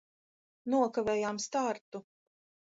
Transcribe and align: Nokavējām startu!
Nokavējām 0.75 1.43
startu! 1.45 2.05